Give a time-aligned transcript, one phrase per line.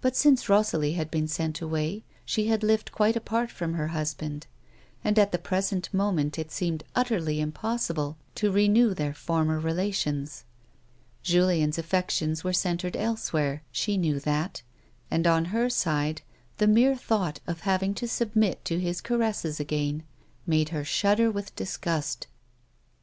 [0.00, 4.46] But since Rosalie had been sent away, she had lived quite apart from her husband,
[5.04, 10.44] and at the present moment it seemed utterly impossible to renew their former relations.
[11.22, 14.62] Julien's alfections were centred elsewhere; she knew that;
[15.10, 16.22] and, on her side,
[16.56, 20.04] the mere thought of having to submit to his caresses again,
[20.46, 22.28] made her shudder with disgust.